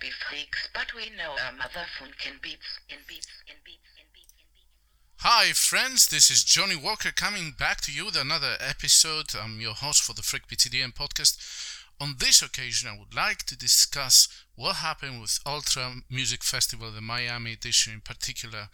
be 0.00 0.10
freaks, 0.10 0.68
but 0.72 0.94
we 0.96 1.10
know 1.14 1.36
our 1.44 1.52
mother 1.52 1.84
can 1.98 2.32
in 2.32 2.38
beats 2.40 2.80
in 2.88 2.96
beats 3.06 3.28
in 3.46 3.56
beats 3.64 3.92
in 3.98 4.06
beats. 4.14 4.32
Hi, 5.18 5.52
friends. 5.52 6.08
This 6.08 6.30
is 6.30 6.42
Johnny 6.42 6.74
Walker 6.74 7.12
coming 7.12 7.52
back 7.52 7.82
to 7.82 7.92
you 7.92 8.06
with 8.06 8.16
another 8.16 8.56
episode. 8.58 9.34
I'm 9.36 9.60
your 9.60 9.74
host 9.74 10.02
for 10.02 10.14
the 10.14 10.22
Freak 10.22 10.48
BTDM 10.48 10.94
podcast. 10.94 11.36
On 12.00 12.14
this 12.18 12.40
occasion, 12.40 12.88
I 12.88 12.98
would 12.98 13.14
like 13.14 13.44
to 13.44 13.58
discuss 13.58 14.26
what 14.54 14.76
happened 14.76 15.20
with 15.20 15.38
Ultra 15.44 15.96
Music 16.08 16.42
Festival, 16.42 16.90
the 16.90 17.02
Miami 17.02 17.52
edition 17.52 17.92
in 17.92 18.00
particular, 18.00 18.68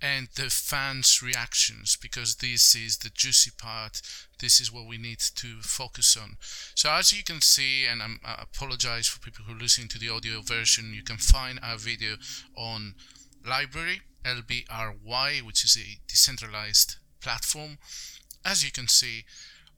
and 0.00 0.28
the 0.34 0.48
fans' 0.48 1.22
reactions, 1.22 1.98
because 2.00 2.36
this 2.36 2.74
is 2.74 2.96
the 2.98 3.10
juicy 3.10 3.50
part. 3.50 4.00
This 4.38 4.62
is 4.62 4.72
what 4.72 4.88
we 4.88 4.96
need 4.96 5.18
to 5.18 5.60
focus 5.60 6.16
on. 6.16 6.38
So, 6.74 6.90
as 6.90 7.12
you 7.12 7.22
can 7.22 7.42
see, 7.42 7.84
and 7.84 8.02
I'm, 8.02 8.18
I 8.24 8.44
apologize 8.44 9.06
for 9.06 9.20
people 9.20 9.44
who 9.44 9.52
are 9.52 9.60
listening 9.60 9.88
to 9.88 9.98
the 9.98 10.08
audio 10.08 10.40
version, 10.40 10.94
you 10.94 11.02
can 11.02 11.18
find 11.18 11.60
our 11.62 11.76
video 11.76 12.16
on 12.56 12.94
LBRY, 13.44 14.00
LBRY, 14.24 15.42
which 15.42 15.64
is 15.64 15.76
a 15.76 16.00
decentralized 16.08 16.96
platform. 17.20 17.76
As 18.42 18.64
you 18.64 18.72
can 18.72 18.88
see, 18.88 19.24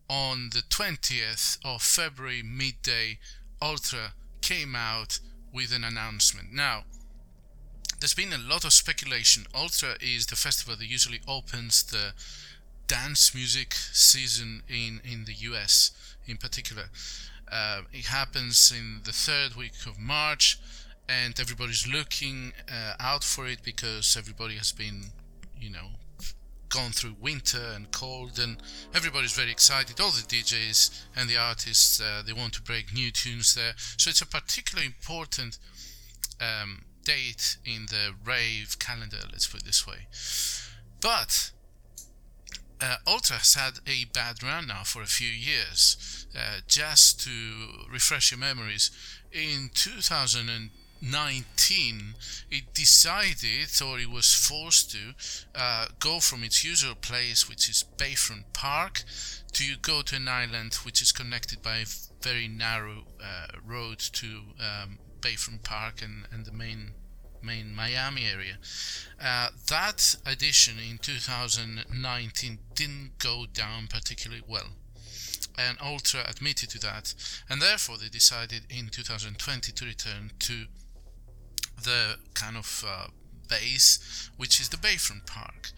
on 0.08 0.50
the 0.52 0.62
20th 0.62 1.58
of 1.64 1.82
February 1.82 2.42
midday, 2.42 3.18
Ultra 3.60 4.14
came 4.40 4.74
out 4.74 5.20
with 5.52 5.72
an 5.72 5.84
announcement. 5.84 6.52
Now, 6.52 6.84
there's 8.00 8.14
been 8.14 8.32
a 8.32 8.38
lot 8.38 8.64
of 8.64 8.72
speculation. 8.72 9.46
Ultra 9.54 9.94
is 10.00 10.26
the 10.26 10.36
festival 10.36 10.74
that 10.76 10.86
usually 10.86 11.20
opens 11.28 11.82
the 11.84 12.12
dance 12.88 13.34
music 13.34 13.74
season 13.74 14.62
in, 14.68 15.00
in 15.04 15.24
the 15.24 15.34
US 15.34 15.92
in 16.26 16.36
particular. 16.36 16.84
Uh, 17.50 17.82
it 17.92 18.06
happens 18.06 18.72
in 18.76 19.00
the 19.04 19.12
third 19.12 19.54
week 19.54 19.86
of 19.86 19.98
March, 19.98 20.58
and 21.08 21.38
everybody's 21.38 21.86
looking 21.86 22.52
uh, 22.68 22.94
out 22.98 23.22
for 23.22 23.46
it 23.46 23.62
because 23.62 24.16
everybody 24.16 24.56
has 24.56 24.72
been, 24.72 25.12
you 25.60 25.70
know, 25.70 25.88
gone 26.72 26.90
through 26.90 27.14
winter 27.20 27.62
and 27.74 27.90
cold, 27.92 28.38
and 28.38 28.56
everybody's 28.94 29.32
very 29.32 29.50
excited. 29.50 30.00
All 30.00 30.10
the 30.10 30.22
DJs 30.22 31.04
and 31.14 31.28
the 31.28 31.36
artists 31.36 32.00
uh, 32.00 32.22
they 32.26 32.32
want 32.32 32.54
to 32.54 32.62
break 32.62 32.92
new 32.92 33.10
tunes 33.10 33.54
there, 33.54 33.74
so 33.76 34.10
it's 34.10 34.22
a 34.22 34.26
particularly 34.26 34.86
important 34.86 35.58
um, 36.40 36.84
date 37.04 37.58
in 37.64 37.86
the 37.86 38.14
rave 38.24 38.78
calendar. 38.78 39.18
Let's 39.30 39.46
put 39.46 39.60
it 39.60 39.66
this 39.66 39.86
way. 39.86 40.06
But 41.00 41.52
uh, 42.80 42.96
Ultra 43.06 43.36
has 43.36 43.54
had 43.54 43.80
a 43.86 44.06
bad 44.12 44.42
run 44.42 44.66
now 44.68 44.82
for 44.82 45.02
a 45.02 45.06
few 45.06 45.28
years. 45.28 46.26
Uh, 46.34 46.60
just 46.66 47.20
to 47.20 47.30
refresh 47.90 48.30
your 48.30 48.40
memories, 48.40 48.90
in 49.30 49.70
2000 49.74 50.70
19, 51.02 52.14
it 52.50 52.72
decided, 52.74 53.68
or 53.84 53.98
it 53.98 54.08
was 54.08 54.32
forced 54.32 54.92
to, 54.92 55.14
uh, 55.54 55.86
go 55.98 56.20
from 56.20 56.44
its 56.44 56.64
usual 56.64 56.94
place, 56.94 57.48
which 57.48 57.68
is 57.68 57.84
Bayfront 57.96 58.44
Park, 58.52 59.02
to 59.52 59.76
go 59.82 60.02
to 60.02 60.16
an 60.16 60.28
island 60.28 60.74
which 60.84 61.02
is 61.02 61.10
connected 61.10 61.60
by 61.60 61.78
a 61.78 61.86
very 62.22 62.46
narrow 62.46 63.04
uh, 63.20 63.48
road 63.66 63.98
to 63.98 64.42
um, 64.60 64.98
Bayfront 65.20 65.64
Park 65.64 66.02
and, 66.02 66.26
and 66.30 66.46
the 66.46 66.52
main 66.52 66.92
main 67.44 67.74
Miami 67.74 68.22
area. 68.24 68.56
Uh, 69.20 69.48
that 69.68 70.14
addition 70.24 70.74
in 70.78 70.96
2019 70.98 72.58
didn't 72.76 73.18
go 73.18 73.46
down 73.52 73.88
particularly 73.88 74.44
well 74.46 74.68
and 75.58 75.76
Ultra 75.80 76.24
admitted 76.28 76.70
to 76.70 76.78
that, 76.80 77.14
and 77.48 77.60
therefore 77.60 77.98
they 77.98 78.08
decided 78.08 78.62
in 78.70 78.88
2020 78.88 79.72
to 79.72 79.84
return 79.84 80.30
to 80.38 80.66
the 81.82 82.16
kind 82.34 82.56
of 82.56 82.84
uh, 82.86 83.06
base, 83.48 84.30
which 84.36 84.60
is 84.60 84.68
the 84.68 84.76
Bayfront 84.76 85.26
Park. 85.26 85.70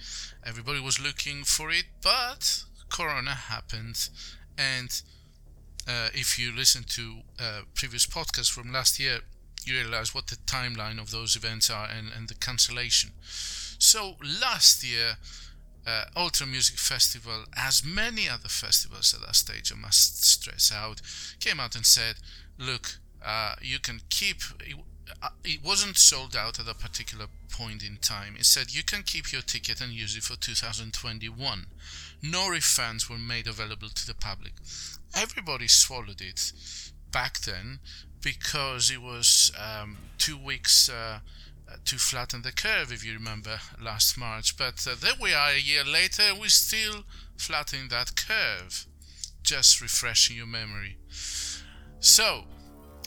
Everybody 0.44 0.80
was 0.80 1.00
looking 1.00 1.44
for 1.44 1.70
it, 1.70 1.84
but 2.02 2.64
Corona 2.90 3.32
happened, 3.32 4.08
and 4.58 5.02
uh, 5.88 6.08
if 6.14 6.38
you 6.38 6.52
listen 6.54 6.84
to 6.84 7.20
uh, 7.38 7.60
previous 7.74 8.06
podcasts 8.06 8.50
from 8.50 8.72
last 8.72 8.98
year, 8.98 9.20
you 9.64 9.74
realize 9.74 10.14
what 10.14 10.26
the 10.26 10.36
timeline 10.36 11.00
of 11.00 11.10
those 11.10 11.36
events 11.36 11.70
are 11.70 11.86
and, 11.86 12.08
and 12.16 12.28
the 12.28 12.34
cancellation. 12.34 13.10
So 13.78 14.16
last 14.40 14.84
year, 14.84 15.16
uh, 15.86 16.04
Ultra 16.16 16.46
Music 16.46 16.78
Festival, 16.78 17.44
as 17.56 17.84
many 17.84 18.28
other 18.28 18.48
festivals 18.48 19.14
at 19.14 19.20
that 19.26 19.36
stage, 19.36 19.72
I 19.72 19.76
must 19.76 20.24
stress 20.24 20.72
out, 20.74 21.02
came 21.40 21.60
out 21.60 21.74
and 21.74 21.84
said, 21.84 22.16
"Look, 22.58 22.98
uh, 23.22 23.56
you 23.60 23.78
can 23.78 24.00
keep 24.08 24.42
it 25.44 25.62
wasn't 25.64 25.96
sold 25.96 26.34
out 26.36 26.58
at 26.58 26.68
a 26.68 26.74
particular 26.74 27.26
point 27.50 27.82
in 27.82 27.96
time. 27.96 28.36
It 28.38 28.46
said 28.46 28.74
you 28.74 28.82
can 28.82 29.02
keep 29.02 29.32
your 29.32 29.42
ticket 29.42 29.80
and 29.80 29.92
use 29.92 30.16
it 30.16 30.22
for 30.22 30.36
2021. 30.36 31.66
No 32.22 32.48
refunds 32.48 33.08
were 33.08 33.18
made 33.18 33.46
available 33.46 33.88
to 33.88 34.06
the 34.06 34.14
public. 34.14 34.54
Everybody 35.14 35.68
swallowed 35.68 36.20
it 36.20 36.52
back 37.12 37.40
then 37.40 37.80
because 38.22 38.90
it 38.90 39.02
was 39.02 39.52
um, 39.58 39.98
two 40.18 40.38
weeks 40.38 40.88
uh, 40.88 41.20
uh 41.70 41.76
to 41.84 41.96
flatten 41.96 42.42
the 42.42 42.52
curve, 42.52 42.90
if 42.92 43.04
you 43.04 43.12
remember 43.12 43.58
last 43.80 44.18
March. 44.18 44.56
But 44.56 44.86
uh, 44.90 44.94
there 45.00 45.12
we 45.20 45.32
are 45.32 45.50
a 45.50 45.60
year 45.60 45.84
later, 45.84 46.34
we're 46.38 46.48
still 46.48 47.04
flattening 47.36 47.88
that 47.88 48.16
curve. 48.16 48.86
Just 49.42 49.82
refreshing 49.82 50.36
your 50.36 50.46
memory. 50.46 50.96
So, 52.00 52.44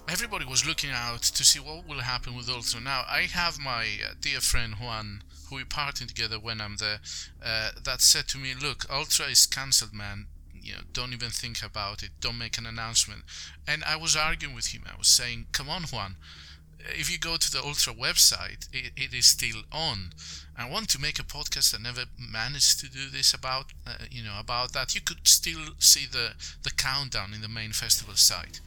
everybody 0.10 0.46
was 0.46 0.66
looking 0.66 0.90
out 0.90 1.22
to 1.22 1.44
see 1.44 1.60
what 1.60 1.88
will 1.88 2.00
happen 2.00 2.36
with 2.36 2.50
Ultra. 2.50 2.80
Now, 2.80 3.04
I 3.10 3.22
have 3.24 3.60
my 3.60 3.86
uh, 4.06 4.14
dear 4.20 4.40
friend 4.40 4.76
Juan, 4.80 5.22
who 5.50 5.58
we 5.58 5.64
partying 5.64 6.08
together 6.08 6.40
when 6.40 6.62
I'm 6.62 6.78
there, 6.78 7.00
uh, 7.44 7.72
that 7.84 8.02
said 8.02 8.28
to 8.30 8.38
me, 8.38 8.54
"Look, 8.54 8.86
Ultra 8.90 9.26
is 9.28 9.46
cancelled, 9.46 9.94
man. 9.94 10.28
You 10.54 10.74
know, 10.74 10.82
don't 10.92 11.14
even 11.14 11.30
think 11.30 11.62
about 11.64 12.04
it. 12.04 12.12
Don't 12.20 12.38
make 12.38 12.58
an 12.58 12.66
announcement." 12.66 13.24
And 13.68 13.84
I 13.84 13.96
was 13.98 14.16
arguing 14.16 14.56
with 14.56 14.68
him. 14.68 14.84
I 14.92 14.98
was 14.98 15.10
saying, 15.10 15.48
"Come 15.52 15.70
on, 15.70 15.84
Juan." 15.84 16.18
If 16.80 17.12
you 17.12 17.18
go 17.18 17.36
to 17.36 17.52
the 17.52 17.62
Ultra 17.62 17.94
website, 17.94 18.70
it, 18.72 18.92
it 18.96 19.14
is 19.14 19.26
still 19.26 19.64
on. 19.74 20.14
I 20.56 20.70
want 20.70 20.88
to 20.90 21.02
make 21.02 21.20
a 21.20 21.24
podcast 21.24 21.76
I 21.78 21.82
never 21.82 22.06
managed 22.18 22.80
to 22.80 22.90
do 22.90 23.10
this 23.10 23.34
about, 23.34 23.74
uh, 23.86 24.06
you 24.10 24.24
know, 24.24 24.40
about 24.40 24.72
that. 24.72 24.96
You 24.96 25.02
could 25.02 25.28
still 25.28 25.76
see 25.80 26.06
the 26.06 26.34
the 26.64 26.72
countdown 26.72 27.34
in 27.34 27.42
the 27.42 27.50
main 27.50 27.74
festival 27.74 28.16
site. 28.16 28.62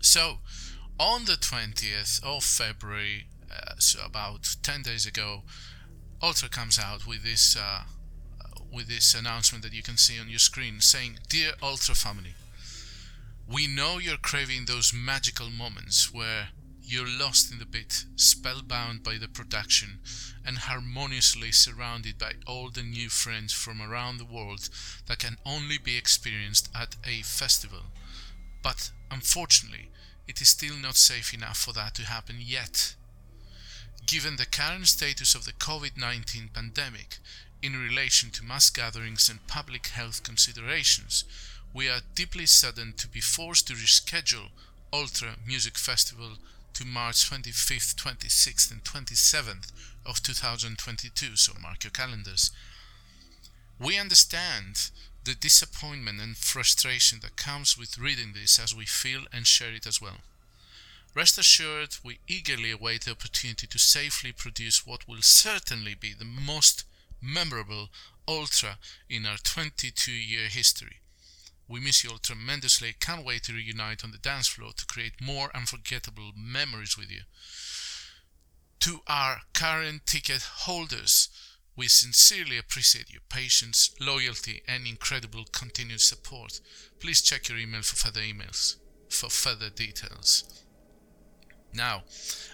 So, 0.00 0.38
on 0.98 1.26
the 1.26 1.32
20th 1.34 2.22
of 2.24 2.42
February, 2.42 3.26
uh, 3.50 3.74
so 3.78 4.00
about 4.04 4.56
10 4.62 4.82
days 4.82 5.04
ago, 5.06 5.42
Ultra 6.22 6.48
comes 6.48 6.78
out 6.78 7.06
with 7.06 7.22
this 7.22 7.56
uh, 7.56 7.82
with 8.72 8.88
this 8.88 9.14
announcement 9.14 9.64
that 9.64 9.72
you 9.72 9.82
can 9.82 9.96
see 9.96 10.18
on 10.20 10.28
your 10.28 10.38
screen 10.38 10.80
saying, 10.80 11.18
"Dear 11.28 11.52
Ultra 11.62 11.94
family, 11.94 12.34
we 13.46 13.66
know 13.66 13.98
you're 13.98 14.16
craving 14.16 14.66
those 14.66 14.92
magical 14.92 15.50
moments 15.50 16.12
where 16.12 16.50
you're 16.82 17.08
lost 17.08 17.52
in 17.52 17.58
the 17.58 17.66
bit, 17.66 18.04
spellbound 18.16 19.02
by 19.02 19.16
the 19.18 19.28
production, 19.28 20.00
and 20.44 20.58
harmoniously 20.58 21.52
surrounded 21.52 22.18
by 22.18 22.34
all 22.46 22.70
the 22.70 22.82
new 22.82 23.08
friends 23.08 23.52
from 23.52 23.80
around 23.80 24.18
the 24.18 24.24
world 24.24 24.68
that 25.06 25.18
can 25.18 25.36
only 25.44 25.78
be 25.78 25.96
experienced 25.96 26.68
at 26.74 26.96
a 27.04 27.22
festival. 27.22 27.84
But 28.62 28.90
unfortunately, 29.10 29.90
it 30.28 30.40
is 30.40 30.48
still 30.48 30.76
not 30.76 30.96
safe 30.96 31.34
enough 31.34 31.58
for 31.58 31.72
that 31.72 31.94
to 31.96 32.02
happen 32.02 32.36
yet. 32.38 32.94
Given 34.06 34.36
the 34.36 34.46
current 34.46 34.86
status 34.86 35.34
of 35.34 35.44
the 35.44 35.52
COVID 35.52 35.96
19 35.96 36.50
pandemic 36.52 37.18
in 37.62 37.76
relation 37.76 38.30
to 38.30 38.44
mass 38.44 38.70
gatherings 38.70 39.28
and 39.28 39.46
public 39.46 39.88
health 39.88 40.22
considerations, 40.22 41.24
we 41.72 41.88
are 41.88 42.00
deeply 42.14 42.46
saddened 42.46 42.98
to 42.98 43.08
be 43.08 43.20
forced 43.20 43.68
to 43.68 43.74
reschedule 43.74 44.50
Ultra 44.92 45.36
Music 45.46 45.78
Festival 45.78 46.38
to 46.74 46.84
March 46.84 47.30
25th, 47.30 47.94
26th, 47.94 48.70
and 48.70 48.82
27th 48.82 49.70
of 50.04 50.22
2022, 50.22 51.36
so 51.36 51.52
mark 51.60 51.84
your 51.84 51.90
calendars. 51.90 52.50
We 53.78 53.98
understand 53.98 54.90
the 55.24 55.34
disappointment 55.34 56.20
and 56.20 56.36
frustration 56.36 57.20
that 57.22 57.36
comes 57.36 57.76
with 57.76 57.98
reading 57.98 58.32
this 58.32 58.58
as 58.58 58.74
we 58.74 58.86
feel 58.86 59.22
and 59.32 59.46
share 59.46 59.72
it 59.72 59.86
as 59.86 60.00
well. 60.00 60.18
Rest 61.14 61.38
assured, 61.38 61.96
we 62.04 62.20
eagerly 62.28 62.70
await 62.70 63.04
the 63.04 63.10
opportunity 63.10 63.66
to 63.66 63.78
safely 63.78 64.32
produce 64.32 64.86
what 64.86 65.08
will 65.08 65.22
certainly 65.22 65.94
be 65.94 66.14
the 66.14 66.24
most 66.24 66.84
memorable 67.20 67.88
Ultra 68.28 68.78
in 69.08 69.26
our 69.26 69.38
22 69.38 70.12
year 70.12 70.48
history. 70.48 70.98
We 71.68 71.80
miss 71.80 72.04
you 72.04 72.10
all 72.10 72.18
tremendously, 72.18 72.94
can't 72.98 73.24
wait 73.24 73.44
to 73.44 73.52
reunite 73.52 74.04
on 74.04 74.12
the 74.12 74.18
dance 74.18 74.48
floor 74.48 74.72
to 74.76 74.86
create 74.86 75.20
more 75.20 75.50
unforgettable 75.54 76.32
memories 76.36 76.96
with 76.96 77.10
you. 77.10 77.22
To 78.80 79.00
our 79.06 79.42
current 79.52 80.06
ticket 80.06 80.42
holders, 80.42 81.28
we 81.76 81.88
sincerely 81.88 82.58
appreciate 82.58 83.10
your 83.10 83.22
patience, 83.28 83.94
loyalty, 84.00 84.62
and 84.68 84.86
incredible 84.86 85.44
continued 85.52 86.00
support. 86.00 86.60
Please 86.98 87.22
check 87.22 87.48
your 87.48 87.58
email 87.58 87.82
for 87.82 87.96
further 87.96 88.20
emails 88.20 88.76
for 89.10 89.28
further 89.28 89.68
details. 89.70 90.64
Now, 91.74 92.02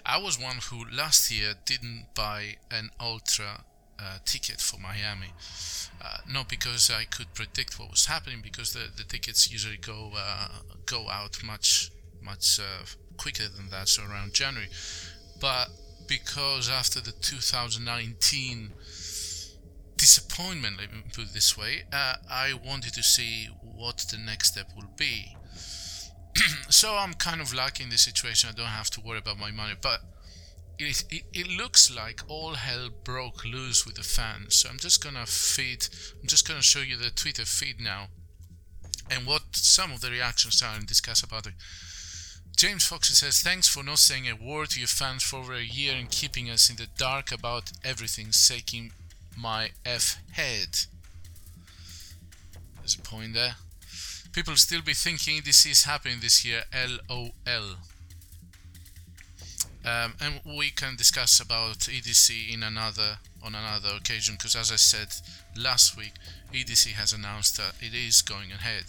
I 0.04 0.18
was 0.18 0.40
one 0.40 0.58
who 0.70 0.84
last 0.94 1.30
year 1.30 1.54
didn't 1.64 2.08
buy 2.14 2.56
an 2.70 2.90
ultra 3.00 3.64
uh, 3.98 4.18
ticket 4.24 4.60
for 4.60 4.78
Miami. 4.78 5.32
Uh, 6.02 6.18
not 6.30 6.48
because 6.48 6.90
I 6.90 7.04
could 7.04 7.32
predict 7.34 7.78
what 7.78 7.90
was 7.90 8.06
happening, 8.06 8.40
because 8.42 8.72
the, 8.72 8.88
the 8.94 9.04
tickets 9.04 9.50
usually 9.50 9.78
go 9.78 10.12
uh, 10.16 10.48
go 10.84 11.08
out 11.08 11.42
much 11.42 11.90
much 12.22 12.60
uh, 12.60 12.84
quicker 13.16 13.48
than 13.48 13.70
that, 13.70 13.88
so 13.88 14.02
around 14.02 14.34
January. 14.34 14.68
But 15.40 15.68
because 16.06 16.68
after 16.68 17.00
the 17.00 17.12
2019 17.12 18.72
disappointment, 19.96 20.78
let 20.78 20.92
me 20.92 21.02
put 21.12 21.24
it 21.24 21.34
this 21.34 21.56
way, 21.56 21.84
uh, 21.92 22.14
I 22.30 22.52
wanted 22.54 22.94
to 22.94 23.02
see 23.02 23.48
what 23.60 23.98
the 24.10 24.18
next 24.18 24.52
step 24.52 24.70
will 24.76 24.90
be. 24.96 25.36
so 26.68 26.96
I'm 26.96 27.14
kind 27.14 27.40
of 27.40 27.54
lucky 27.54 27.84
in 27.84 27.90
this 27.90 28.02
situation. 28.02 28.50
I 28.50 28.56
don't 28.56 28.66
have 28.66 28.90
to 28.90 29.00
worry 29.00 29.18
about 29.18 29.38
my 29.38 29.50
money, 29.50 29.74
but 29.80 30.00
it, 30.78 31.04
it, 31.10 31.22
it, 31.32 31.48
looks 31.48 31.94
like 31.94 32.20
all 32.28 32.54
hell 32.54 32.90
broke 33.04 33.44
loose 33.44 33.86
with 33.86 33.96
the 33.96 34.02
fans. 34.02 34.56
So 34.56 34.68
I'm 34.68 34.78
just 34.78 35.02
gonna 35.02 35.24
feed. 35.26 35.88
I'm 36.20 36.28
just 36.28 36.46
gonna 36.46 36.62
show 36.62 36.80
you 36.80 36.96
the 36.96 37.10
Twitter 37.10 37.46
feed 37.46 37.80
now, 37.80 38.08
and 39.10 39.26
what 39.26 39.42
some 39.52 39.92
of 39.92 40.02
the 40.02 40.10
reactions 40.10 40.62
are 40.62 40.76
and 40.76 40.86
discuss 40.86 41.22
about 41.22 41.46
it. 41.46 41.54
James 42.56 42.86
Fox 42.86 43.08
says, 43.08 43.40
Thanks 43.40 43.68
for 43.68 43.82
not 43.82 43.98
saying 43.98 44.26
a 44.26 44.34
word 44.34 44.70
to 44.70 44.80
your 44.80 44.86
fans 44.86 45.22
for 45.22 45.36
over 45.36 45.52
a 45.52 45.62
year 45.62 45.94
and 45.94 46.10
keeping 46.10 46.48
us 46.48 46.70
in 46.70 46.76
the 46.76 46.86
dark 46.96 47.30
about 47.30 47.70
everything, 47.84 48.30
shaking 48.30 48.92
my 49.36 49.70
F 49.84 50.18
head. 50.32 50.78
There's 52.78 52.94
a 52.94 53.02
point 53.02 53.34
there. 53.34 53.56
People 54.32 54.56
still 54.56 54.82
be 54.82 54.94
thinking 54.94 55.40
this 55.44 55.64
is 55.66 55.84
happening 55.84 56.18
this 56.20 56.44
year, 56.44 56.64
LOL. 56.74 57.76
Um, 59.84 60.14
and 60.20 60.40
we 60.44 60.70
can 60.70 60.96
discuss 60.96 61.40
about 61.40 61.78
EDC 61.78 62.52
in 62.52 62.62
another 62.62 63.18
on 63.42 63.54
another 63.54 63.90
occasion 63.96 64.34
because 64.34 64.56
as 64.56 64.72
I 64.72 64.76
said 64.76 65.08
last 65.56 65.96
week, 65.96 66.14
EDC 66.52 66.92
has 66.92 67.12
announced 67.12 67.56
that 67.58 67.74
it 67.80 67.94
is 67.94 68.20
going 68.22 68.50
ahead. 68.50 68.84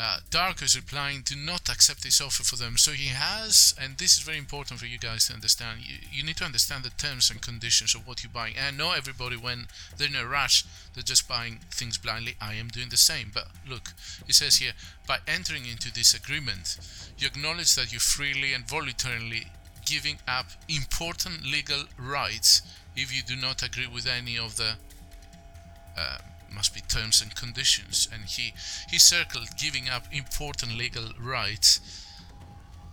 Uh, 0.00 0.16
Dark 0.30 0.62
is 0.62 0.74
replying, 0.74 1.20
do 1.20 1.36
not 1.36 1.68
accept 1.68 2.02
this 2.02 2.22
offer 2.22 2.42
for 2.42 2.56
them. 2.56 2.78
So 2.78 2.92
he 2.92 3.08
has, 3.08 3.74
and 3.78 3.98
this 3.98 4.16
is 4.16 4.22
very 4.22 4.38
important 4.38 4.80
for 4.80 4.86
you 4.86 4.98
guys 4.98 5.26
to 5.26 5.34
understand, 5.34 5.80
you, 5.82 5.96
you 6.10 6.24
need 6.24 6.38
to 6.38 6.44
understand 6.44 6.84
the 6.84 6.90
terms 6.90 7.30
and 7.30 7.42
conditions 7.42 7.94
of 7.94 8.06
what 8.06 8.22
you're 8.22 8.32
buying. 8.32 8.54
And 8.56 8.78
not 8.78 8.96
everybody, 8.96 9.36
when 9.36 9.66
they're 9.98 10.08
in 10.08 10.16
a 10.16 10.24
rush, 10.24 10.64
they're 10.94 11.02
just 11.02 11.28
buying 11.28 11.58
things 11.70 11.98
blindly. 11.98 12.36
I 12.40 12.54
am 12.54 12.68
doing 12.68 12.88
the 12.88 12.96
same. 12.96 13.30
But 13.34 13.48
look, 13.68 13.92
it 14.26 14.36
says 14.36 14.56
here, 14.56 14.72
by 15.06 15.18
entering 15.28 15.66
into 15.66 15.92
this 15.92 16.14
agreement, 16.14 16.78
you 17.18 17.26
acknowledge 17.26 17.74
that 17.74 17.92
you're 17.92 18.00
freely 18.00 18.54
and 18.54 18.66
voluntarily 18.66 19.48
giving 19.84 20.16
up 20.26 20.46
important 20.66 21.44
legal 21.44 21.84
rights 21.98 22.62
if 22.96 23.14
you 23.14 23.22
do 23.22 23.36
not 23.36 23.62
agree 23.62 23.86
with 23.86 24.06
any 24.06 24.38
of 24.38 24.56
the 24.56 24.76
uh, 25.98 26.18
must 26.52 26.74
be 26.74 26.80
terms 26.80 27.22
and 27.22 27.34
conditions. 27.34 28.08
And 28.12 28.24
he 28.24 28.54
he 28.90 28.98
circled 28.98 29.48
giving 29.58 29.88
up 29.88 30.04
important 30.12 30.76
legal 30.76 31.10
rights. 31.18 31.80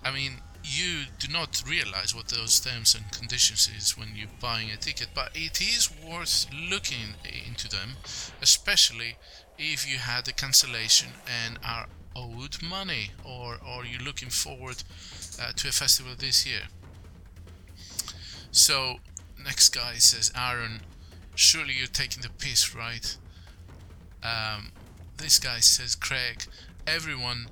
I 0.04 0.12
mean 0.12 0.42
you 0.63 1.04
do 1.18 1.31
not 1.31 1.63
realize 1.65 2.13
what 2.13 2.27
those 2.27 2.59
terms 2.59 2.94
and 2.94 3.09
conditions 3.12 3.69
is 3.77 3.98
when 3.98 4.09
you're 4.15 4.27
buying 4.42 4.69
a 4.69 4.75
ticket 4.75 5.07
but 5.13 5.30
it 5.33 5.62
is 5.62 5.89
worth 6.06 6.45
looking 6.54 7.15
into 7.48 7.69
them 7.69 7.92
especially 8.42 9.15
if 9.57 9.89
you 9.89 9.98
had 9.98 10.27
a 10.27 10.33
cancellation 10.33 11.09
and 11.25 11.57
are 11.63 11.88
owed 12.15 12.62
money 12.62 13.12
or 13.24 13.57
or 13.65 13.86
you're 13.86 14.01
looking 14.01 14.30
forward 14.30 14.83
uh, 15.42 15.51
to 15.56 15.68
a 15.68 15.71
festival 15.71 16.13
this 16.18 16.45
year. 16.45 16.63
So 18.51 18.98
next 19.44 19.69
guy 19.69 19.95
says 19.95 20.31
aaron 20.36 20.81
surely 21.36 21.74
you're 21.74 21.88
taking 21.88 22.24
the 22.24 22.30
piss 22.30 22.75
right 22.75 23.18
um, 24.27 24.71
this 25.18 25.39
guy 25.39 25.59
says, 25.59 25.95
Craig, 25.95 26.45
everyone 26.85 27.47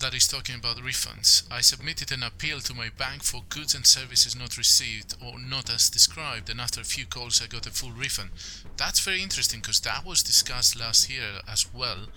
that 0.00 0.14
is 0.14 0.28
talking 0.28 0.54
about 0.56 0.76
refunds. 0.76 1.50
I 1.50 1.60
submitted 1.60 2.12
an 2.12 2.22
appeal 2.22 2.60
to 2.60 2.74
my 2.74 2.90
bank 2.98 3.22
for 3.22 3.42
goods 3.48 3.74
and 3.74 3.86
services 3.86 4.36
not 4.36 4.58
received 4.58 5.14
or 5.24 5.38
not 5.38 5.70
as 5.70 5.88
described, 5.88 6.50
and 6.50 6.60
after 6.60 6.80
a 6.80 6.84
few 6.84 7.06
calls, 7.06 7.40
I 7.42 7.46
got 7.46 7.66
a 7.66 7.70
full 7.70 7.92
refund. 7.92 8.30
That's 8.76 9.00
very 9.00 9.22
interesting 9.22 9.60
because 9.60 9.80
that 9.80 10.04
was 10.04 10.22
discussed 10.22 10.78
last 10.78 11.08
year 11.08 11.40
as 11.50 11.66
well. 11.72 12.08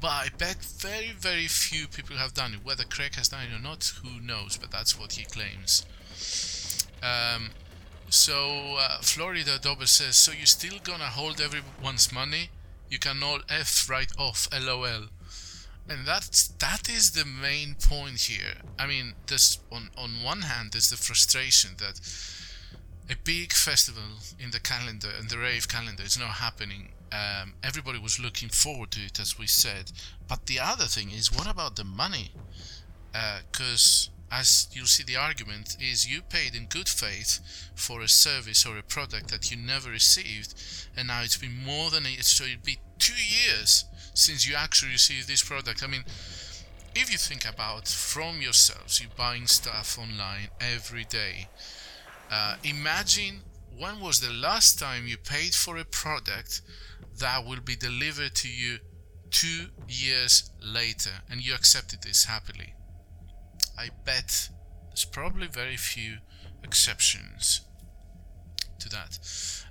But 0.00 0.10
I 0.10 0.28
bet 0.36 0.56
very, 0.56 1.12
very 1.12 1.46
few 1.46 1.86
people 1.86 2.16
have 2.16 2.34
done 2.34 2.52
it. 2.54 2.60
Whether 2.64 2.84
Craig 2.84 3.14
has 3.14 3.28
done 3.28 3.44
it 3.50 3.56
or 3.56 3.62
not, 3.62 3.90
who 4.02 4.20
knows? 4.20 4.58
But 4.58 4.70
that's 4.70 4.98
what 4.98 5.12
he 5.12 5.24
claims. 5.24 5.86
Um, 7.02 7.50
so 8.10 8.76
uh, 8.78 8.98
Florida 9.00 9.58
Dobber 9.58 9.86
says, 9.86 10.16
so 10.16 10.32
you're 10.32 10.46
still 10.46 10.78
gonna 10.82 11.04
hold 11.04 11.40
everyone's 11.40 12.12
money? 12.12 12.50
You 12.94 13.00
can 13.00 13.24
all 13.24 13.40
F 13.48 13.90
right 13.90 14.12
off 14.16 14.48
LOL. 14.52 15.06
And 15.88 16.06
that's 16.06 16.48
that 16.66 16.88
is 16.88 17.10
the 17.10 17.26
main 17.26 17.74
point 17.74 18.20
here. 18.20 18.54
I 18.78 18.86
mean, 18.86 19.14
there's 19.26 19.58
on 19.70 19.90
on 19.98 20.22
one 20.22 20.42
hand 20.42 20.70
there's 20.72 20.90
the 20.90 20.96
frustration 20.96 21.72
that 21.78 22.00
a 23.10 23.16
big 23.24 23.52
festival 23.52 24.10
in 24.38 24.50
the 24.52 24.60
calendar 24.60 25.10
and 25.18 25.28
the 25.28 25.38
rave 25.38 25.66
calendar 25.68 26.04
is 26.04 26.18
not 26.18 26.36
happening. 26.46 26.92
Um, 27.12 27.54
everybody 27.62 27.98
was 27.98 28.18
looking 28.18 28.48
forward 28.48 28.92
to 28.92 29.00
it, 29.00 29.20
as 29.20 29.38
we 29.38 29.46
said. 29.46 29.92
But 30.26 30.46
the 30.46 30.58
other 30.60 30.86
thing 30.86 31.10
is, 31.10 31.32
what 31.32 31.48
about 31.50 31.76
the 31.76 31.84
money? 31.84 32.32
Because 33.12 34.08
uh, 34.32 34.40
as 34.40 34.68
you'll 34.72 34.86
see, 34.86 35.04
the 35.04 35.16
argument 35.16 35.76
is 35.80 36.10
you 36.10 36.22
paid 36.22 36.54
in 36.54 36.66
good 36.66 36.88
faith 36.88 37.40
for 37.74 38.00
a 38.00 38.08
service 38.08 38.66
or 38.66 38.78
a 38.78 38.82
product 38.82 39.28
that 39.28 39.50
you 39.50 39.56
never 39.56 39.90
received, 39.90 40.54
and 40.96 41.08
now 41.08 41.22
it's 41.22 41.36
been 41.36 41.64
more 41.64 41.90
than 41.90 42.06
a 42.06 42.16
so 42.22 42.44
it'd 42.44 42.64
be 42.64 42.78
two 42.98 43.14
years 43.14 43.84
since 44.14 44.48
you 44.48 44.54
actually 44.54 44.92
received 44.92 45.28
this 45.28 45.42
product. 45.42 45.82
I 45.82 45.86
mean, 45.86 46.04
if 46.94 47.10
you 47.10 47.18
think 47.18 47.48
about 47.48 47.88
from 47.88 48.40
yourselves, 48.40 49.00
you're 49.00 49.10
buying 49.16 49.46
stuff 49.46 49.98
online 49.98 50.48
every 50.60 51.04
day. 51.04 51.48
Uh, 52.30 52.56
imagine 52.62 53.40
when 53.76 54.00
was 54.00 54.20
the 54.20 54.32
last 54.32 54.78
time 54.78 55.06
you 55.06 55.16
paid 55.16 55.54
for 55.54 55.76
a 55.76 55.84
product 55.84 56.62
that 57.18 57.44
will 57.44 57.60
be 57.60 57.76
delivered 57.76 58.34
to 58.36 58.48
you 58.48 58.78
two 59.30 59.66
years 59.88 60.50
later 60.62 61.10
and 61.30 61.44
you 61.44 61.54
accepted 61.54 62.02
this 62.02 62.24
happily. 62.24 62.74
I 63.76 63.90
bet 64.04 64.48
there's 64.88 65.04
probably 65.04 65.48
very 65.48 65.76
few 65.76 66.18
exceptions 66.62 67.62
to 68.78 68.88
that. 68.90 69.18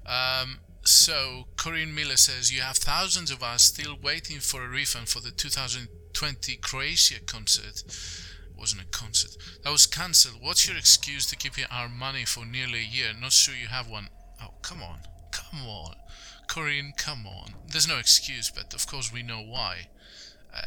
Um, 0.06 0.60
so 0.84 1.46
Corinne 1.56 1.96
Miller 1.96 2.18
says 2.18 2.52
you 2.52 2.62
have 2.62 2.78
thousands 2.78 3.32
of 3.32 3.42
us 3.42 3.64
still 3.64 3.98
waiting 4.02 4.40
for 4.40 4.64
a 4.64 4.68
refund 4.68 5.10
for 5.10 5.22
the 5.22 5.32
2020 5.32 6.58
Croatia 6.58 7.22
concert. 7.26 7.84
It 7.88 8.58
wasn't 8.58 8.84
a 8.84 8.86
concert 8.86 9.38
that 9.64 9.72
was 9.72 9.88
cancelled. 9.88 10.42
What's 10.42 10.68
your 10.68 10.78
excuse 10.78 11.26
to 11.28 11.36
keep 11.36 11.54
our 11.72 11.88
money 11.90 12.26
for 12.26 12.46
nearly 12.46 12.80
a 12.80 12.96
year? 12.96 13.08
Not 13.20 13.32
sure 13.32 13.56
you 13.56 13.68
have 13.68 13.90
one. 13.90 14.10
Oh, 14.42 14.54
come 14.62 14.84
on, 14.84 15.00
come 15.32 15.66
on, 15.66 15.96
Corinne, 16.48 16.94
come 16.98 17.26
on. 17.26 17.54
There's 17.68 17.88
no 17.88 17.98
excuse, 17.98 18.52
but 18.52 18.74
of 18.74 18.86
course 18.86 19.12
we 19.12 19.24
know 19.24 19.42
why, 19.42 19.88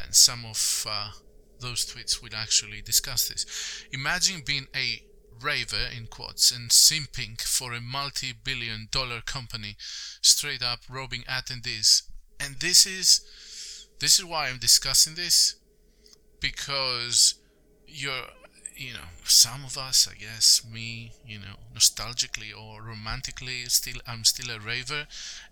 and 0.03 0.15
some 0.15 0.45
of 0.45 0.85
uh, 0.89 1.11
those 1.59 1.85
tweets 1.85 2.21
will 2.21 2.35
actually 2.35 2.81
discuss 2.81 3.29
this. 3.29 3.85
Imagine 3.91 4.41
being 4.45 4.67
a 4.75 5.03
raver 5.41 5.87
in 5.95 6.07
quotes 6.07 6.51
and 6.51 6.69
simping 6.69 7.39
for 7.41 7.73
a 7.73 7.81
multi-billion 7.81 8.87
dollar 8.91 9.21
company 9.21 9.75
straight 10.21 10.63
up 10.63 10.79
robbing 10.89 11.23
attendees. 11.23 12.03
And 12.39 12.55
this 12.59 12.85
is 12.85 13.21
this 13.99 14.19
is 14.19 14.25
why 14.25 14.47
i'm 14.47 14.59
discussing 14.59 15.15
this 15.15 15.55
because 16.39 17.35
you're 17.87 18.27
you 18.75 18.93
know 18.93 19.09
some 19.23 19.65
of 19.65 19.75
us 19.75 20.07
i 20.07 20.13
guess 20.13 20.61
me 20.71 21.11
you 21.25 21.39
know 21.39 21.55
nostalgically 21.73 22.55
or 22.55 22.83
romantically 22.83 23.65
still 23.65 23.99
i'm 24.07 24.23
still 24.23 24.55
a 24.55 24.59
raver. 24.59 25.07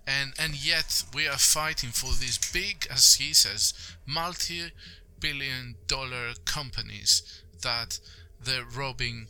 And 0.05 0.33
and 0.39 0.53
yet 0.63 1.03
we 1.13 1.27
are 1.27 1.37
fighting 1.37 1.89
for 1.89 2.13
these 2.13 2.37
big 2.53 2.87
as 2.91 3.15
he 3.15 3.33
says 3.33 3.73
multi 4.05 4.71
billion 5.19 5.75
dollar 5.87 6.33
companies 6.45 7.41
that 7.61 7.99
they're 8.39 8.65
robbing 8.65 9.27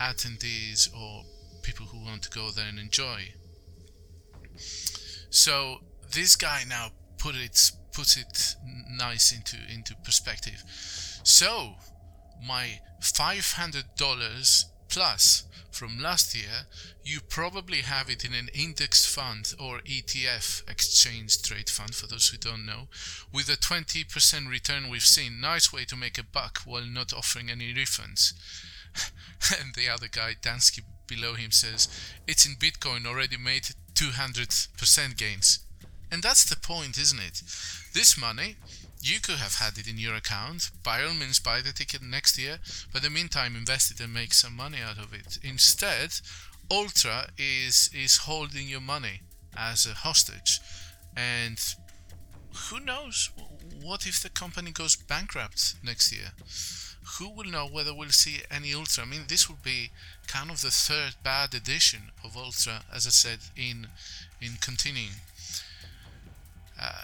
attendees 0.00 0.88
or 0.94 1.24
people 1.62 1.86
who 1.86 1.98
want 1.98 2.22
to 2.22 2.30
go 2.30 2.50
there 2.50 2.68
and 2.68 2.78
enjoy. 2.78 3.32
So 5.30 5.78
this 6.12 6.36
guy 6.36 6.62
now 6.68 6.88
put 7.18 7.34
it 7.34 7.72
puts 7.92 8.16
it 8.16 8.56
nice 8.90 9.32
into 9.32 9.56
into 9.72 9.94
perspective. 10.04 10.62
So 11.24 11.74
my 12.46 12.80
five 13.00 13.52
hundred 13.52 13.84
dollars 13.96 14.66
plus 14.88 15.44
from 15.70 16.00
last 16.00 16.34
year, 16.34 16.66
you 17.04 17.20
probably 17.20 17.82
have 17.82 18.10
it 18.10 18.24
in 18.24 18.34
an 18.34 18.48
index 18.52 19.06
fund 19.06 19.54
or 19.60 19.78
ETF, 19.80 20.68
exchange 20.68 21.40
trade 21.40 21.70
fund, 21.70 21.94
for 21.94 22.08
those 22.08 22.28
who 22.28 22.36
don't 22.36 22.66
know, 22.66 22.88
with 23.32 23.48
a 23.48 23.56
20% 23.56 24.50
return 24.50 24.88
we've 24.88 25.02
seen. 25.02 25.40
Nice 25.40 25.72
way 25.72 25.84
to 25.84 25.96
make 25.96 26.18
a 26.18 26.24
buck 26.24 26.62
while 26.64 26.84
not 26.84 27.12
offering 27.12 27.48
any 27.48 27.72
refunds. 27.72 28.32
and 29.60 29.74
the 29.74 29.88
other 29.88 30.08
guy, 30.10 30.34
Dansky, 30.40 30.82
below 31.06 31.34
him 31.34 31.50
says, 31.50 31.88
It's 32.26 32.46
in 32.46 32.56
Bitcoin 32.56 33.06
already 33.06 33.36
made 33.36 33.68
200% 33.94 35.16
gains. 35.16 35.60
And 36.10 36.22
that's 36.22 36.48
the 36.48 36.56
point, 36.56 36.98
isn't 36.98 37.20
it? 37.20 37.42
This 37.92 38.18
money, 38.18 38.56
you 39.02 39.20
could 39.20 39.36
have 39.36 39.56
had 39.56 39.78
it 39.78 39.88
in 39.88 39.98
your 39.98 40.14
account. 40.14 40.70
By 40.82 41.02
all 41.02 41.14
means, 41.14 41.38
buy 41.38 41.60
the 41.60 41.72
ticket 41.72 42.02
next 42.02 42.38
year, 42.38 42.58
but 42.92 43.04
in 43.04 43.12
the 43.12 43.18
meantime, 43.18 43.56
invest 43.56 43.90
it 43.90 44.00
and 44.00 44.12
make 44.12 44.34
some 44.34 44.56
money 44.56 44.78
out 44.82 44.98
of 44.98 45.12
it. 45.12 45.38
Instead, 45.42 46.14
Ultra 46.70 47.28
is 47.38 47.90
is 47.94 48.18
holding 48.18 48.68
your 48.68 48.80
money 48.80 49.22
as 49.56 49.86
a 49.86 49.94
hostage, 49.94 50.60
and 51.16 51.58
who 52.68 52.80
knows 52.80 53.30
what 53.82 54.06
if 54.06 54.22
the 54.22 54.28
company 54.28 54.70
goes 54.70 54.96
bankrupt 54.96 55.74
next 55.82 56.12
year? 56.12 56.32
Who 57.18 57.30
will 57.30 57.50
know 57.50 57.66
whether 57.66 57.94
we'll 57.94 58.10
see 58.10 58.42
any 58.50 58.74
Ultra? 58.74 59.04
I 59.04 59.06
mean, 59.06 59.22
this 59.28 59.48
would 59.48 59.62
be 59.62 59.90
kind 60.26 60.50
of 60.50 60.60
the 60.60 60.70
third 60.70 61.16
bad 61.22 61.54
edition 61.54 62.10
of 62.22 62.36
Ultra, 62.36 62.82
as 62.92 63.06
I 63.06 63.10
said 63.10 63.38
in 63.56 63.88
in 64.40 64.52
continuing. 64.60 65.20
Uh, 66.80 67.02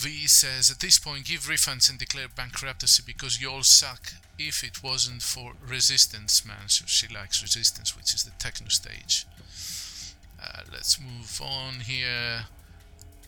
V 0.00 0.26
says 0.26 0.70
at 0.70 0.80
this 0.80 0.98
point 0.98 1.26
give 1.26 1.42
refunds 1.42 1.90
and 1.90 1.98
declare 1.98 2.28
bankruptcy 2.28 3.02
because 3.04 3.38
you 3.38 3.50
all 3.50 3.62
suck 3.62 4.14
if 4.38 4.64
it 4.64 4.82
wasn't 4.82 5.20
for 5.20 5.52
resistance 5.62 6.42
man 6.46 6.68
so 6.68 6.86
she 6.86 7.06
likes 7.06 7.42
resistance 7.42 7.94
which 7.94 8.14
is 8.14 8.24
the 8.24 8.30
techno 8.38 8.68
stage 8.68 9.26
uh, 10.42 10.62
let's 10.72 10.98
move 10.98 11.42
on 11.44 11.80
here 11.80 12.46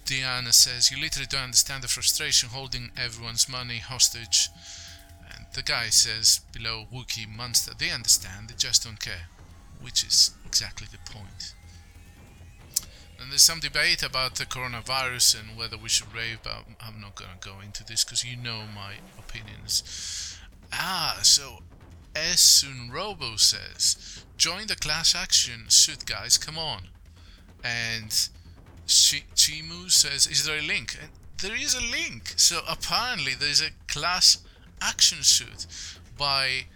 Diana 0.06 0.52
says 0.54 0.90
you 0.90 0.98
literally 0.98 1.26
don't 1.28 1.42
understand 1.42 1.84
the 1.84 1.88
frustration 1.88 2.48
holding 2.48 2.90
everyone's 2.96 3.50
money 3.50 3.78
hostage 3.78 4.48
the 5.54 5.62
guy 5.62 5.88
says 5.88 6.40
below 6.52 6.86
Wookie 6.92 7.28
Monster 7.28 7.72
they 7.78 7.90
understand 7.90 8.48
they 8.48 8.54
just 8.56 8.84
don't 8.84 9.00
care 9.00 9.28
which 9.80 10.04
is 10.04 10.30
exactly 10.46 10.86
the 10.90 11.12
point. 11.12 11.54
and 13.20 13.30
there's 13.30 13.42
some 13.42 13.60
debate 13.60 14.02
about 14.02 14.36
the 14.36 14.44
coronavirus 14.44 15.40
and 15.40 15.56
whether 15.56 15.76
we 15.76 15.88
should 15.88 16.12
rave, 16.14 16.38
but 16.42 16.64
I'm 16.80 17.00
not 17.00 17.14
going 17.14 17.30
to 17.40 17.48
go 17.48 17.60
into 17.60 17.84
this 17.84 18.04
because 18.04 18.24
you 18.24 18.36
know 18.36 18.62
my 18.74 18.94
opinions. 19.18 20.38
Ah, 20.72 21.20
so 21.22 21.62
Esun 22.14 22.92
Robo 22.92 23.36
says, 23.36 24.24
join 24.36 24.66
the 24.66 24.76
class 24.76 25.14
action 25.14 25.64
suit, 25.68 26.04
guys, 26.04 26.36
come 26.38 26.58
on. 26.58 26.88
And 27.64 28.10
Chimu 28.86 29.90
says, 29.90 30.26
is 30.26 30.44
there 30.44 30.58
a 30.58 30.62
link? 30.62 30.96
And 31.00 31.10
there 31.40 31.56
is 31.56 31.74
a 31.74 31.80
link. 31.80 32.34
So 32.36 32.60
apparently 32.68 33.34
there's 33.34 33.60
a 33.62 33.70
class 33.86 34.38
action 34.82 35.22
suit 35.22 35.66
by 36.18 36.66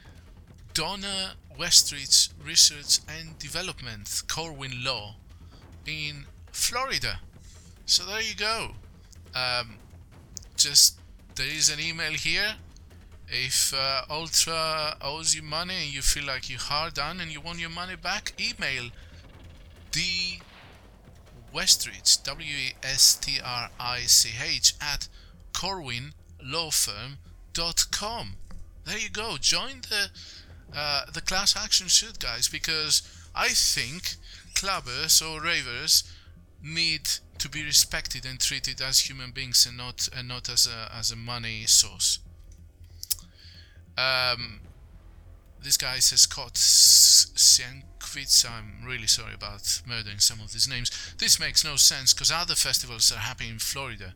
Donna 0.75 1.33
Westrich's 1.59 2.35
Research 2.45 3.01
and 3.09 3.39
Development, 3.39 4.23
Corwin 4.29 4.85
Law, 4.85 5.17
in 5.87 6.27
Florida. 6.53 7.21
So 7.87 8.05
there 8.05 8.21
you 8.21 8.35
go. 8.35 8.73
Um, 9.35 9.77
just 10.57 10.99
there 11.35 11.47
is 11.47 11.69
an 11.71 11.81
email 11.81 12.13
here. 12.13 12.55
If 13.29 13.75
uh, 13.75 14.03
Ultra 14.09 14.97
owes 15.01 15.35
you 15.35 15.43
money 15.43 15.75
and 15.75 15.95
you 15.95 16.01
feel 16.01 16.25
like 16.25 16.49
you're 16.49 16.61
hard 16.61 16.95
done 16.95 17.21
and 17.21 17.31
you 17.33 17.41
want 17.41 17.59
your 17.59 17.71
money 17.71 17.97
back, 17.97 18.33
email 18.41 18.91
the 19.93 20.39
Westrich 21.53 22.23
W 22.23 22.55
E 22.55 22.75
S 22.83 23.17
T 23.17 23.39
R 23.43 23.71
I 23.81 24.01
C 24.01 24.31
H 24.43 24.75
at 24.81 25.09
corwinlawfirm.com. 27.97 28.37
There 28.85 28.99
you 28.99 29.11
go. 29.11 29.37
Join 29.41 29.81
the 29.89 30.11
uh, 30.77 31.07
the 31.13 31.21
class 31.21 31.57
action 31.57 31.89
suit, 31.89 32.19
guys, 32.19 32.49
because 32.49 33.03
I 33.35 33.49
think 33.49 34.17
clubbers 34.55 35.23
or 35.23 35.41
ravers 35.41 36.05
need 36.63 37.09
to 37.39 37.49
be 37.49 37.65
respected 37.65 38.25
and 38.25 38.41
treated 38.41 38.81
as 38.81 39.01
human 39.01 39.31
beings 39.31 39.67
and 39.67 39.77
not 39.77 40.09
and 40.17 40.29
not 40.29 40.49
as 40.49 40.67
a 40.67 40.91
as 40.95 41.11
a 41.11 41.17
money 41.17 41.67
source. 41.67 42.21
Um, 43.99 44.61
this 45.63 45.77
guy 45.77 45.99
says 45.99 46.21
Scott 46.21 46.55
Sienkiewicz. 46.55 48.45
I'm 48.49 48.87
really 48.87 49.07
sorry 49.07 49.35
about 49.35 49.83
murdering 49.87 50.19
some 50.19 50.41
of 50.41 50.53
these 50.53 50.69
names. 50.69 50.91
This 51.19 51.41
makes 51.41 51.65
no 51.65 51.77
sense 51.77 52.13
because 52.13 52.31
other 52.31 52.55
festivals 52.55 53.11
are 53.11 53.19
happening 53.19 53.53
in 53.53 53.59
Florida. 53.59 54.15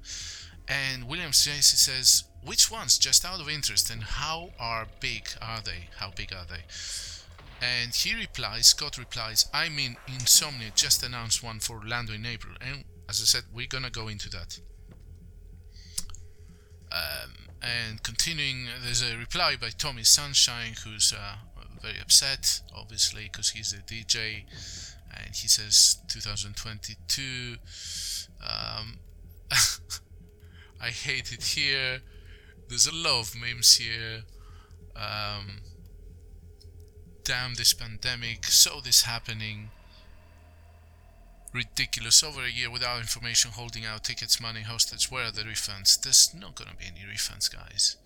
And 0.69 1.09
William 1.09 1.33
Stacy 1.33 1.77
says, 1.77 2.25
which 2.45 2.71
ones, 2.71 2.99
just 2.99 3.25
out 3.25 3.41
of 3.41 3.49
interest, 3.49 3.91
and 3.91 4.03
how 4.03 4.51
are 4.59 4.87
big 5.01 5.29
are 5.43 5.61
they? 5.61 5.89
How 5.97 6.11
big 6.11 6.33
are 6.33 6.47
they? 6.49 6.65
And 7.63 7.95
he 7.95 8.15
replies, 8.15 8.69
Scott 8.69 8.97
replies, 8.97 9.47
I 9.53 9.69
mean, 9.69 9.97
Insomniac 10.09 10.75
just 10.75 11.03
announced 11.03 11.43
one 11.43 11.61
for 11.61 11.77
Orlando 11.79 12.15
in 12.15 12.25
April. 12.25 12.55
And 12.61 12.85
as 13.09 13.21
I 13.21 13.25
said, 13.25 13.45
we're 13.53 13.67
gonna 13.67 13.91
go 13.91 14.09
into 14.09 14.31
that. 14.31 14.59
Um, 16.91 17.31
and 17.63 18.03
continuing, 18.03 18.69
there's 18.83 19.03
a 19.03 19.17
reply 19.17 19.57
by 19.61 19.69
Tommy 19.69 20.05
Sunshine, 20.05 20.75
who's 20.85 21.13
uh, 21.13 21.37
very 21.83 22.01
upset, 22.01 22.63
obviously, 22.75 23.25
because 23.25 23.51
he's 23.51 23.73
a 23.73 23.79
DJ. 23.79 24.45
And 25.15 25.35
he 25.35 25.49
says 25.49 25.99
2022. 26.09 27.57
Um, 28.43 28.99
I 30.81 30.89
hate 30.89 31.33
it 31.33 31.43
here. 31.43 32.01
There's 32.71 32.87
a 32.87 32.95
lot 32.95 33.23
of 33.23 33.35
memes 33.35 33.75
here. 33.75 34.23
Um, 34.95 35.63
damn 37.25 37.55
this 37.55 37.73
pandemic, 37.73 38.45
saw 38.45 38.81
this 38.81 39.03
happening. 39.03 39.71
Ridiculous. 41.53 42.23
Over 42.23 42.45
a 42.45 42.49
year 42.49 42.71
without 42.71 43.01
information, 43.01 43.51
holding 43.51 43.85
out 43.85 44.05
tickets, 44.05 44.41
money, 44.41 44.63
hostage. 44.63 45.11
Where 45.11 45.25
are 45.25 45.33
the 45.33 45.43
refunds? 45.43 46.01
There's 46.01 46.33
not 46.33 46.55
gonna 46.55 46.77
be 46.79 46.85
any 46.87 47.01
refunds, 47.13 47.53
guys. 47.53 47.97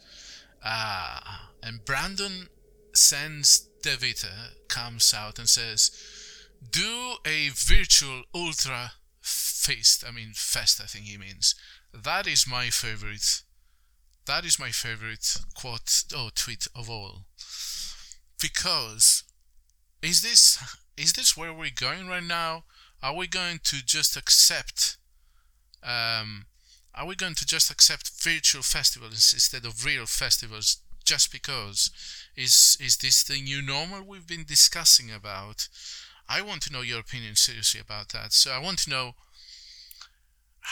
Ah, 0.64 1.50
and 1.62 1.85
Brandon 1.85 2.49
sends 2.94 3.68
Devita 3.83 4.54
comes 4.68 5.12
out 5.12 5.38
and 5.38 5.47
says, 5.47 5.90
"Do 6.71 7.18
a 7.26 7.50
virtual 7.50 8.23
ultra 8.35 8.92
fest." 9.21 10.04
I 10.09 10.11
mean, 10.11 10.33
fest. 10.33 10.80
I 10.80 10.87
think 10.87 11.04
he 11.04 11.18
means. 11.18 11.54
That 11.92 12.26
is 12.26 12.47
my 12.47 12.71
favorite. 12.71 13.42
That 14.26 14.45
is 14.45 14.59
my 14.59 14.71
favorite 14.71 15.37
quote 15.54 16.04
or 16.16 16.31
tweet 16.31 16.66
of 16.75 16.88
all 16.88 17.26
because 18.40 19.25
is 20.02 20.21
this 20.21 20.59
is 20.99 21.14
this 21.14 21.37
where 21.37 21.52
we're 21.52 21.71
going 21.75 22.09
right 22.09 22.23
now? 22.23 22.64
Are 23.02 23.14
we 23.14 23.26
going 23.26 23.61
to 23.64 23.85
just 23.85 24.16
accept? 24.16 24.99
Um, 25.83 26.47
are 26.95 27.07
we 27.07 27.16
going 27.16 27.35
to 27.37 27.47
just 27.47 27.71
accept 27.71 28.23
virtual 28.23 28.62
festivals 28.62 29.33
instead 29.33 29.64
of 29.64 29.85
real 29.85 30.07
festivals 30.07 30.78
just 31.04 31.33
because? 31.33 31.90
Is 32.37 32.76
is 32.81 32.99
this 32.99 33.25
the 33.25 33.40
new 33.40 33.62
normal 33.62 34.02
we've 34.07 34.26
been 34.26 34.45
discussing 34.45 35.11
about? 35.11 35.69
I 36.28 36.43
want 36.43 36.62
to 36.62 36.73
know 36.73 36.83
your 36.83 37.00
opinion 37.00 37.37
seriously 37.37 37.81
about 37.81 38.11
that. 38.11 38.33
So 38.33 38.50
I 38.50 38.59
want 38.59 38.78
to 38.81 38.90
know 38.90 39.14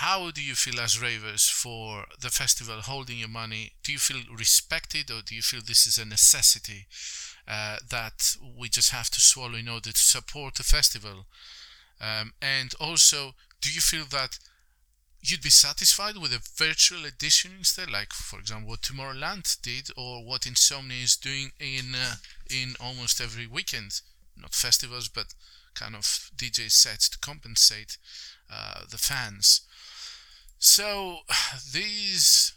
how 0.00 0.30
do 0.30 0.42
you 0.42 0.54
feel 0.54 0.80
as 0.80 1.00
ravers 1.00 1.48
for 1.48 2.06
the 2.20 2.30
festival 2.30 2.80
holding 2.80 3.18
your 3.18 3.28
money? 3.28 3.72
Do 3.84 3.92
you 3.92 3.98
feel 3.98 4.22
respected 4.36 5.10
or 5.10 5.22
do 5.22 5.34
you 5.34 5.42
feel 5.42 5.60
this 5.64 5.86
is 5.86 5.98
a 5.98 6.04
necessity? 6.04 6.86
uh, 7.46 7.76
that 7.90 8.36
we 8.58 8.68
just 8.68 8.90
have 8.90 9.10
to 9.10 9.20
swallow 9.20 9.56
in 9.56 9.68
order 9.68 9.92
to 9.92 9.98
support 9.98 10.54
the 10.54 10.62
festival? 10.62 11.26
Um, 12.00 12.32
and 12.40 12.74
also, 12.80 13.34
do 13.60 13.72
you 13.72 13.80
feel 13.80 14.04
that 14.10 14.38
you'd 15.20 15.42
be 15.42 15.50
satisfied 15.50 16.16
with 16.16 16.32
a 16.32 16.42
virtual 16.56 17.04
edition 17.04 17.52
instead, 17.58 17.90
like 17.90 18.12
for 18.12 18.40
example 18.40 18.70
what 18.70 18.82
Tomorrowland 18.82 19.60
did, 19.62 19.90
or 19.96 20.24
what 20.24 20.42
Insomniac 20.42 21.04
is 21.04 21.16
doing 21.16 21.52
in 21.60 21.94
uh, 21.94 22.14
in 22.50 22.74
almost 22.80 23.20
every 23.20 23.46
weekend? 23.46 24.00
Not 24.36 24.54
festivals, 24.54 25.08
but 25.08 25.34
kind 25.74 25.94
of 25.94 26.30
DJ 26.36 26.70
sets 26.70 27.08
to 27.08 27.18
compensate 27.18 27.98
uh, 28.52 28.82
the 28.90 28.98
fans. 28.98 29.62
So 30.62 31.18
these 31.72 32.54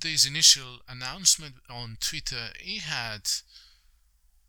this 0.00 0.26
initial 0.26 0.78
announcement 0.88 1.56
on 1.68 1.98
Twitter, 2.00 2.50
he 2.58 2.78
had 2.78 3.28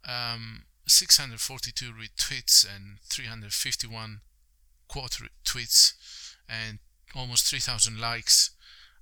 um, 0.08 0.64
642 0.88 1.92
retweets 1.92 2.64
and 2.64 3.00
351 3.10 4.22
quote 4.88 5.18
tweets 5.44 5.94
and 6.48 6.80
almost 7.16 7.48
3,000 7.48 8.00
likes. 8.00 8.52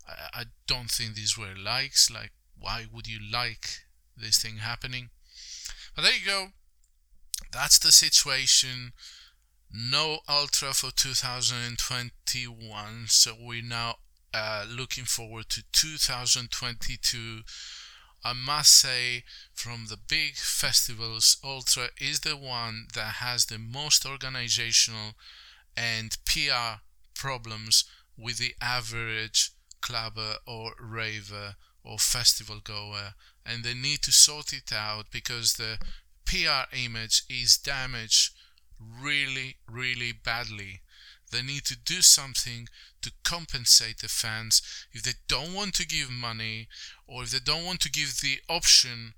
I, 0.07 0.41
I 0.41 0.43
don't 0.65 0.89
think 0.89 1.13
these 1.13 1.37
were 1.37 1.53
likes. 1.61 2.09
Like, 2.09 2.31
why 2.57 2.85
would 2.91 3.07
you 3.07 3.19
like 3.31 3.81
this 4.17 4.41
thing 4.41 4.57
happening? 4.57 5.09
But 5.95 6.03
there 6.03 6.13
you 6.13 6.25
go. 6.25 6.47
That's 7.51 7.77
the 7.77 7.91
situation. 7.91 8.93
No 9.71 10.19
Ultra 10.27 10.73
for 10.73 10.91
2021. 10.91 13.05
So 13.07 13.35
we're 13.39 13.61
now 13.61 13.99
uh, 14.33 14.65
looking 14.69 15.05
forward 15.05 15.47
to 15.49 15.63
2022 15.71 17.43
I 18.23 18.33
must 18.33 18.77
say, 18.77 19.23
from 19.53 19.85
the 19.87 19.97
big 19.97 20.35
festivals, 20.35 21.37
Ultra 21.43 21.89
is 21.99 22.19
the 22.19 22.35
one 22.35 22.87
that 22.93 23.15
has 23.15 23.45
the 23.45 23.57
most 23.57 24.05
organizational 24.05 25.13
and 25.77 26.17
PR 26.25 26.81
problems 27.13 27.85
with 28.17 28.37
the 28.37 28.55
average 28.61 29.51
clubber 29.79 30.35
or 30.45 30.73
raver 30.81 31.55
or 31.81 31.97
festival 31.97 32.59
goer, 32.61 33.13
and 33.45 33.63
they 33.63 33.73
need 33.73 34.01
to 34.01 34.11
sort 34.11 34.51
it 34.51 34.73
out 34.73 35.05
because 35.11 35.53
the 35.53 35.79
PR 36.25 36.75
image 36.75 37.23
is 37.29 37.57
damaged 37.57 38.33
really, 38.79 39.57
really 39.69 40.11
badly. 40.11 40.81
They 41.31 41.41
need 41.41 41.65
to 41.65 41.75
do 41.75 42.01
something 42.01 42.67
to 43.01 43.11
compensate 43.23 43.99
the 43.99 44.07
fans. 44.07 44.61
If 44.91 45.03
they 45.03 45.13
don't 45.27 45.53
want 45.53 45.75
to 45.75 45.85
give 45.85 46.09
money 46.09 46.67
or 47.07 47.23
if 47.23 47.31
they 47.31 47.39
don't 47.39 47.65
want 47.65 47.81
to 47.81 47.91
give 47.91 48.19
the 48.21 48.39
option 48.49 49.13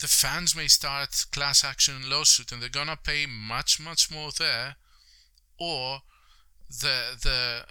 the 0.00 0.08
fans 0.08 0.56
may 0.56 0.66
start 0.66 1.26
class 1.30 1.62
action 1.62 2.10
lawsuit 2.10 2.50
and 2.50 2.60
they're 2.60 2.68
gonna 2.68 2.96
pay 2.96 3.26
much 3.26 3.78
much 3.78 4.10
more 4.10 4.30
there. 4.36 4.76
Or 5.58 6.00
the 6.68 7.16
the 7.22 7.64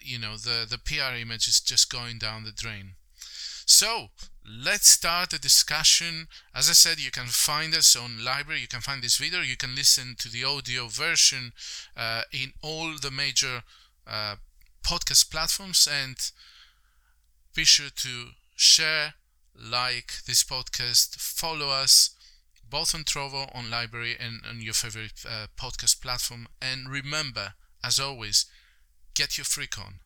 you 0.00 0.18
know 0.18 0.36
the 0.36 0.66
the 0.68 0.78
PR 0.78 1.16
image 1.16 1.48
is 1.48 1.60
just 1.60 1.90
going 1.90 2.18
down 2.18 2.44
the 2.44 2.52
drain 2.52 2.94
so 3.66 4.08
let's 4.46 4.88
start 4.88 5.30
the 5.30 5.38
discussion. 5.38 6.28
As 6.54 6.68
I 6.68 6.72
said, 6.72 6.98
you 7.00 7.10
can 7.10 7.26
find 7.26 7.74
us 7.74 7.96
on 7.96 8.18
LBRY, 8.18 8.60
You 8.60 8.68
can 8.68 8.80
find 8.80 9.02
this 9.02 9.16
video. 9.16 9.40
You 9.40 9.56
can 9.56 9.74
listen 9.74 10.14
to 10.18 10.28
the 10.28 10.44
audio 10.44 10.88
version 10.88 11.52
uh, 11.96 12.22
in 12.32 12.52
all 12.62 12.94
the 13.00 13.10
major 13.10 13.62
uh, 14.06 14.36
podcast 14.82 15.30
platforms. 15.30 15.88
And 15.90 16.16
be 17.54 17.64
sure 17.64 17.90
to 17.94 18.30
share, 18.56 19.14
like 19.54 20.24
this 20.26 20.42
podcast, 20.44 21.16
follow 21.16 21.68
us 21.70 22.10
both 22.68 22.94
on 22.94 23.04
Trovo, 23.04 23.54
on 23.54 23.66
LBRY, 23.66 24.16
and 24.18 24.40
on 24.48 24.60
your 24.60 24.74
favorite 24.74 25.24
uh, 25.28 25.46
podcast 25.56 26.00
platform. 26.00 26.48
And 26.60 26.88
remember, 26.88 27.54
as 27.82 28.00
always, 28.00 28.46
get 29.14 29.38
your 29.38 29.44
freak 29.44 29.78
on. 29.78 30.00